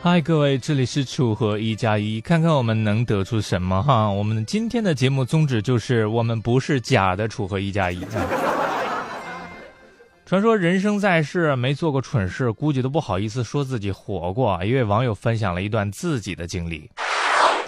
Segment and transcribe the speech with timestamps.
[0.00, 4.08] 嗨，各位，这里是楚河一加一，看看我们能得出什么哈？
[4.08, 8.00] 我们今天的节目宗旨就是我们不是假的楚河一加一。
[10.24, 14.64] 传说人生在世没做过蠢事，估计都不好意思说自己活过。
[14.64, 16.90] 一位网友分享了一段自己的经历：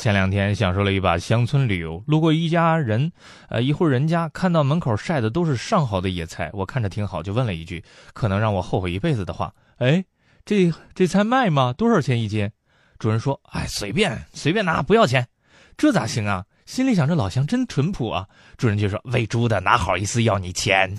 [0.00, 3.12] 前两天享受了一把乡村旅游，路过一家人，
[3.50, 10.02] 呃，一户人家，看到门口晒的都是上好的野菜，我看着挺好，就问了一句可能让我后悔一辈子的话：哎。
[10.46, 11.74] 这这菜卖吗？
[11.76, 12.50] 多少钱一斤？
[12.98, 15.28] 主人说：“哎，随便随便拿，不要钱。”
[15.76, 16.46] 这咋行啊？
[16.64, 18.26] 心里想着老乡真淳朴啊。
[18.56, 20.96] 主人就说：“喂猪的哪好意思要你钱？”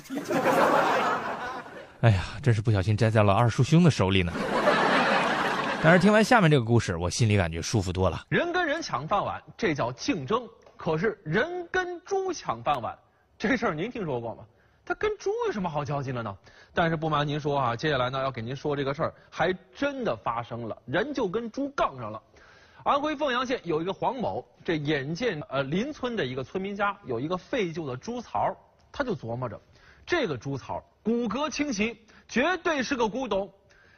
[2.01, 4.31] 哎呀，真是不小心栽在了二叔兄的手里呢。
[5.83, 8.23] 但是听完下面这个故事，我心里感觉舒服多了。
[8.29, 12.95] 人跟人抢饭碗，这叫竞争；可是人跟猪抢饭碗，
[13.35, 14.43] 这事儿您听说过吗？
[14.85, 16.37] 它跟猪有什么好交集的呢？
[16.71, 22.21] 但是不瞒您说啊，接下来呢要给您说这个事儿，还真的发生了，人就跟猪杠上了。
[22.83, 28.55] 安徽凤阳县有一个黄某，这眼见呃邻村的一个村民家有一个废旧的猪槽，
[28.91, 29.59] 他就琢磨着，
[30.05, 33.51] 这个猪槽骨骼清奇，绝对是个古董。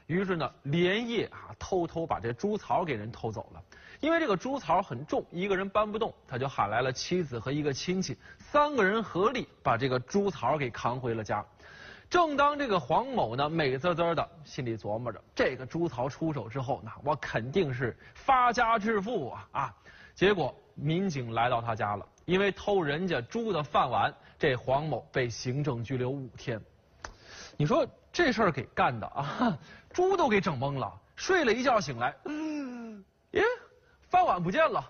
[0.08, 3.64] 于是呢，连夜啊偷偷把这猪槽给人偷走了。
[4.00, 11.46] 因为这个猪槽很重，一个人搬不动，他就喊来了妻子和一个亲戚，三个人合力把这个猪槽给扛回了家。
[12.10, 19.76] 正当这个黄某呢美滋滋的心里琢磨着，这个猪槽出手之后呢，我肯定是发家致富啊啊！
[20.14, 26.62] 结果民警来到他家了，因为偷人家猪的饭碗，这黄某被行政拘留五天。
[27.56, 29.58] 你说这事儿给干的啊，
[29.92, 33.44] 猪都给整懵了，睡了一觉醒来，嗯，耶。
[34.08, 34.88] 饭碗不见了。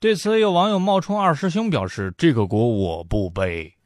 [0.00, 3.76] 对此，有网友冒充二师兄表示：“这个锅我不背。”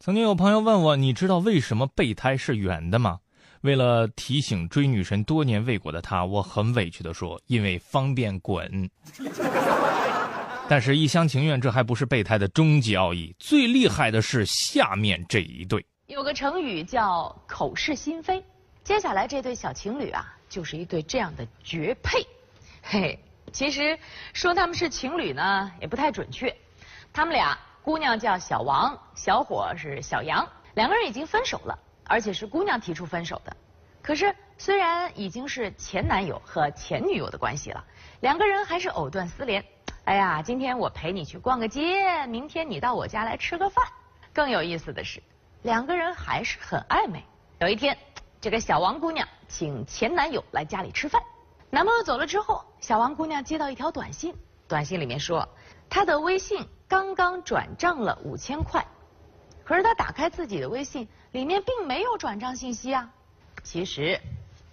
[0.00, 3.20] 曾经有朋友问我：“你知道为什么备胎是圆的吗？”
[3.62, 8.90] 为了提醒追女神多年未果的他，我很委屈的说：“因为方便滚。”
[10.68, 13.32] 但是，一厢情愿，这还不是备胎的终极奥义。
[13.38, 15.84] 最厉害的是下面这一对。
[16.06, 18.44] 有个成语叫口是心非，
[18.82, 22.26] 接下来这对小情侣啊，就是一对这样的绝配。
[22.82, 23.16] 嘿，
[23.52, 23.96] 其实
[24.32, 26.52] 说他们是情侣呢，也不太准确。
[27.12, 33.56] 他们俩，姑娘叫小王，小伙是小杨，两个人已经分手了，而且是姑娘提出分手的。
[34.02, 37.84] 可是虽然已经是前男友和前女友的关系了，
[38.20, 39.64] 两个人还是藕断丝连。
[40.06, 43.84] 哎呀，今天我陪你去逛个街，明天你到我家来吃个饭。
[44.32, 45.20] 更有意思的是。
[45.62, 47.24] 两个人还是很暧昧。
[47.58, 47.98] 有一天，
[48.40, 51.20] 这个小王姑娘请前男友来家里吃饭，
[51.70, 54.32] 男朋友走了之后，小王姑娘接到一条短信，
[54.68, 55.48] 短信里面说
[55.90, 58.86] 她的微信刚刚转账了五千块，
[59.64, 63.10] 可是她打开自己的微信，里面并没有转账信息啊。
[63.64, 64.20] 其实，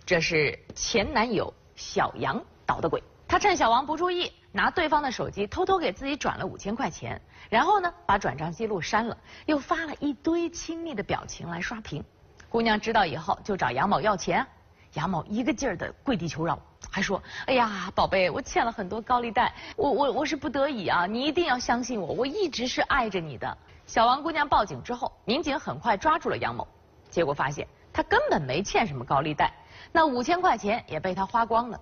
[0.05, 3.01] 这是前男友小杨捣的鬼。
[3.27, 7.19] 他趁小王不注意，拿对方的手机偷偷给自己转了五千块钱，
[7.49, 12.03] 然后呢，把转账记录删了，又发了一堆亲密的表情来刷屏。
[12.49, 14.45] 姑娘知道以后就找杨某要钱，
[14.93, 16.59] 杨某一个劲儿的跪地求饶，
[16.91, 26.67] 还说：“哎呀，宝贝，我欠了很多高利贷，我我我是不得已啊，你一定要相信我，我一直是爱着你的。”小王姑娘报警之后，民警很快抓住了杨某，
[27.09, 29.51] 结果发现他根本没欠什么高利贷，
[29.91, 31.81] 那五千块钱也被他花光了。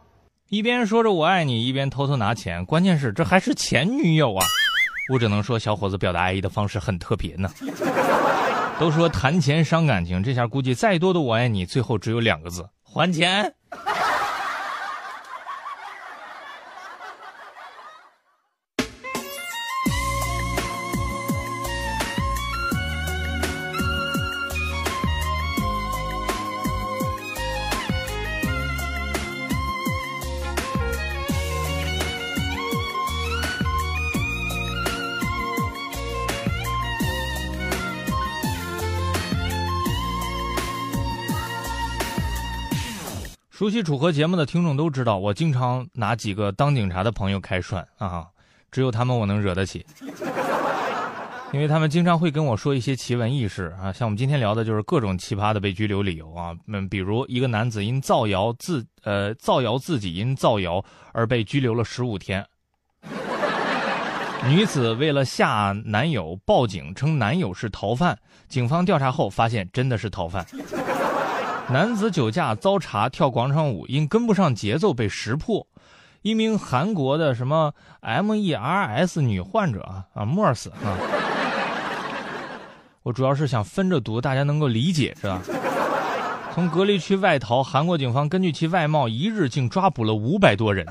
[0.51, 4.45] 一边说着我爱你，一边偷偷拿钱，关键是这还是前女友啊！
[5.09, 7.50] 我只能说，小伙子表达爱意的方式很特别呢。
[8.78, 13.53] 都说谈钱伤感情，这下估计再多的我爱你，最后只有两个字：还钱。
[43.61, 48.25] 熟悉楚河节目的听众都知道，我经常拿几个当警察的朋友开涮啊，
[48.72, 49.85] 只有他们我能惹得起，
[51.53, 62.43] 因为他们经常会跟我说一些奇闻异事啊，像我们今天聊的就是各种奇葩的被拘留理由啊，嗯，比如一个男子因造谣自呃造谣自己因造谣而被拘留了十五天，
[64.49, 68.17] 女子为了吓男友报警称男友是逃犯，
[68.47, 70.43] 警方调查后发现真的是逃犯。
[71.72, 75.66] 男子酒驾遭查跳广场舞，因跟不上节奏被识破。
[76.22, 80.97] 一名韩国的什么 MERS 女患者啊啊 MERS 啊，
[83.03, 85.41] 我主要是想分着读，大家能够理解是吧？
[86.53, 90.85] 从隔离区外逃，韩国警方根据其外貌，一日竟抓捕了五百多人。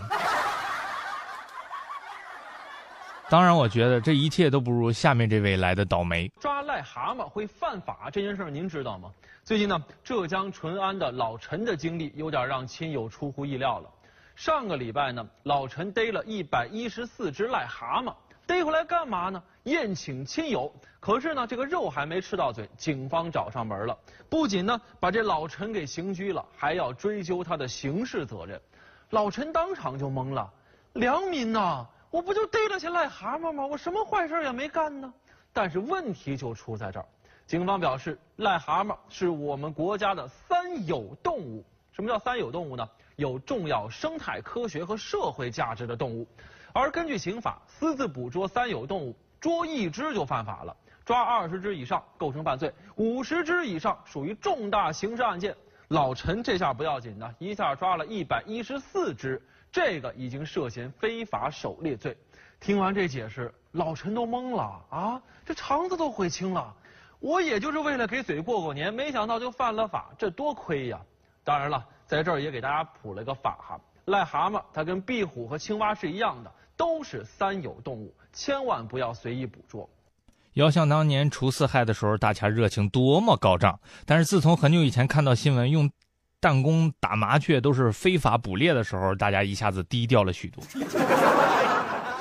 [3.30, 6.28] 当然，我觉得这一切都不如下面这位来的倒霉。
[6.40, 9.08] 抓癞蛤蟆会犯法这件事儿，您知道吗？
[9.44, 13.88] 最近呢，浙江淳安的老陈的经历有点让亲友出乎意料了。
[14.34, 18.12] 上个礼拜呢，老陈逮了一百一十四只癞蛤蟆，
[18.48, 19.40] 逮回来干嘛呢？
[19.62, 20.72] 宴请亲友。
[20.98, 23.96] 可是呢，这个肉还没吃到嘴，警方找上门了。
[24.28, 28.60] 不仅呢把这老陈给刑拘了，还要追究他的刑事责任。
[29.10, 30.52] 老陈当场就懵了：
[30.94, 33.66] 良民呐，我不就逮了些癞蛤蟆吗？
[33.66, 35.12] 我什么坏事也没干呢。
[35.52, 37.06] 但是问题就出在这儿。
[37.46, 41.64] 警方表示，癞蛤蟆是我们国家的三有动物。
[41.92, 42.88] 什么叫三有动物呢？
[43.16, 46.26] 有重要生态科学和社会价值的动物，
[46.72, 50.74] 而根据刑法，私自捕捉三有动物，捉一只就犯法了，
[51.04, 55.54] 抓二十只以上构成犯罪，五十只以上属于重大刑事案件。
[55.90, 59.42] 老陈这下不要紧的，一下抓了一百一十四只，
[59.72, 62.16] 这个已经涉嫌非法狩猎罪。
[62.60, 66.72] 听完这解释，老陈都懵了啊，这肠子都悔青了。
[67.18, 71.00] 我也就是为了给嘴过过年，没想到就犯了法，这多亏呀！
[71.42, 71.84] 当然了。
[72.06, 79.90] 在这儿也给大家普了个法哈，癞蛤蟆它跟壁虎和青蛙是一样的，都是三有动物，千万不要随意捕捉。
[80.54, 85.90] 遥想当年除四害的时候，大家热情多么高涨，但是自从很久以前看到新闻用
[86.40, 90.62] 弹弓打麻雀都是非法捕猎的时候，大家一下子低调了许多。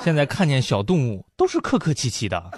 [0.02, 2.50] 现在看见小动物都是客客气气的。